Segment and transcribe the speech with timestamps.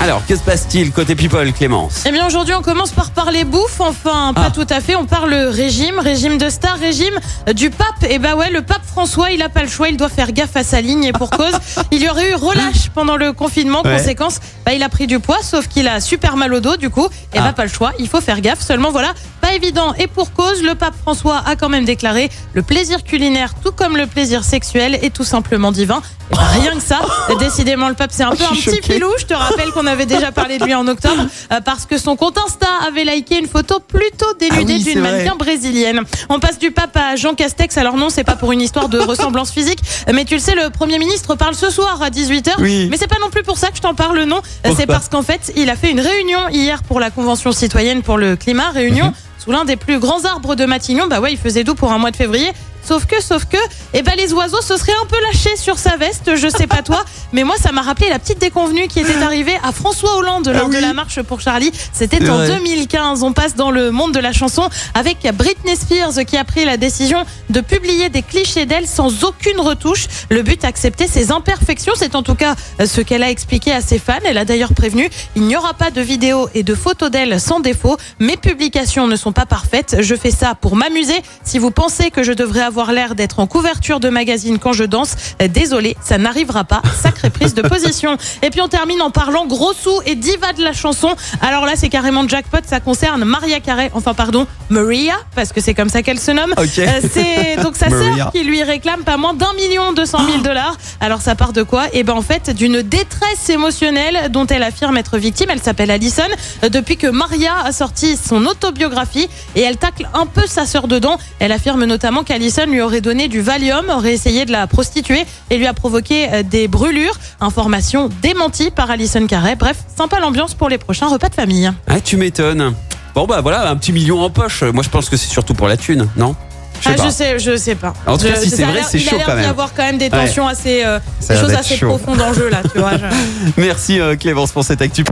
[0.00, 3.80] Alors, que se passe-t-il côté people, Clémence Eh bien aujourd'hui on commence par parler bouffe,
[3.80, 4.50] enfin pas Ah.
[4.50, 7.14] tout à fait, on parle régime, régime de star, régime
[7.54, 8.04] du pape.
[8.08, 10.54] Et bah ouais, le pape François, il a pas le choix, il doit faire gaffe
[10.56, 11.52] à sa ligne et pour cause,
[11.90, 13.96] il y aurait eu relâche pendant le confinement, Ouais.
[13.98, 16.90] conséquence, bah, il a pris du poids, sauf qu'il a super mal au dos du
[16.90, 17.42] coup, et Ah.
[17.42, 19.94] bah pas le choix, il faut faire gaffe, seulement voilà, pas évident.
[19.98, 23.96] Et pour cause, le pape François a quand même déclaré le plaisir culinaire, tout comme
[23.96, 26.00] le plaisir sexuel, est tout simplement divin.
[26.30, 27.00] Et bah, rien que ça,
[27.40, 30.06] décidément le pape c'est un peu Je un petit filou, je te rappelle qu'on avait
[30.06, 33.46] déjà parlé de lui en octobre euh, parce que son compte Insta avait liké une
[33.48, 36.02] photo plutôt dénudée Ah oui, d'une mannequin brésilienne.
[36.28, 37.76] On passe du pape à Jean Castex.
[37.78, 39.80] Alors non, c'est pas pour une histoire de ressemblance physique,
[40.12, 42.52] mais tu le sais, le Premier ministre parle ce soir à 18h.
[42.60, 42.88] Oui.
[42.90, 44.40] Mais c'est pas non plus pour ça que je t'en parle, non.
[44.76, 48.18] C'est parce qu'en fait, il a fait une réunion hier pour la Convention citoyenne pour
[48.18, 48.74] le climat, Mhm.
[48.74, 51.06] réunion sous l'un des plus grands arbres de Matignon.
[51.06, 52.50] Bah ouais, il faisait doux pour un mois de février.
[52.84, 53.56] Sauf que, sauf que,
[53.94, 56.36] eh ben les oiseaux se seraient un peu lâchés sur sa veste.
[56.36, 59.56] Je sais pas toi, mais moi ça m'a rappelé la petite déconvenue qui était arrivée
[59.62, 60.76] à François Hollande lors Ah oui.
[60.76, 61.70] de la marche pour Charlie.
[61.92, 62.48] C'était en vrai.
[62.48, 63.22] 2015.
[63.22, 66.76] On passe dans le monde de la chanson avec Britney Spears qui a pris la
[66.76, 70.06] décision de publier des clichés d'elle sans aucune retouche.
[70.30, 71.92] Le but, accepter ses imperfections.
[71.96, 74.14] C'est en tout cas euh, ce qu'elle a expliqué à ses fans.
[74.24, 77.60] Elle a d'ailleurs prévenu, il n'y aura pas de vidéos et de photos d'elle sans
[77.60, 77.96] défaut.
[78.18, 79.96] Mes publications ne sont pas parfaites.
[80.00, 81.20] Je fais ça pour m'amuser.
[81.44, 84.84] Si vous pensez que je devrais avoir l'air d'être en couverture de magazine quand je
[84.84, 85.14] danse,
[85.50, 86.82] désolé, ça n'arrivera pas.
[87.02, 88.16] Sacrée prise de position.
[88.42, 91.14] Et puis on termine en parlant gros sous et diva de la chanson.
[91.40, 92.58] Alors là, c'est carrément jackpot.
[92.66, 93.90] Ça concerne Maria Carey.
[93.94, 96.54] Enfin, pardon, Maria, parce que c'est comme ça qu'elle se nomme.
[96.58, 96.66] Euh,
[97.12, 100.76] c'est donc sa sœur qui lui réclame pas moins d'un million deux cent mille dollars.
[101.00, 101.86] Alors ça part de quoi?
[101.92, 105.48] Eh ben en fait d'une détresse émotionnelle dont elle affirme être victime.
[105.50, 106.22] Elle s'appelle Allison.
[106.64, 110.88] Euh, Depuis que Maria a sorti son autobiographie et elle tacle un peu sa sœur
[110.88, 111.18] dedans.
[111.38, 115.58] Elle affirme notamment qu'Allison lui aurait donné du Valium, aurait essayé de la prostituer et
[115.58, 117.18] lui a provoqué euh, des brûlures.
[117.40, 119.56] Information démentie par Allison Carey.
[119.56, 121.70] Bref, sympa l'ambiance pour les prochains repas de famille.
[121.86, 122.74] Ah, tu m'étonnes.
[123.14, 124.62] Bon, bah voilà, un petit million en poche.
[124.62, 126.36] Moi, je pense que c'est surtout pour la thune, non?
[126.80, 127.04] Je sais Ah, pas.
[127.06, 127.92] je sais, je sais pas.
[128.06, 129.50] En tout cas, Je- si c'est vrai, c'est il a chaud l'air quand d'y même.
[129.50, 130.26] avoir quand même des Ouais.
[130.26, 131.88] tensions assez, euh, des l'air choses assez chaud.
[131.88, 132.92] profondes en jeu là, tu vois.
[132.96, 135.02] je- Merci euh, Clémence pour cette actu.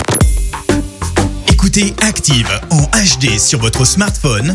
[1.50, 4.54] Écoutez Active en HD sur votre smartphone,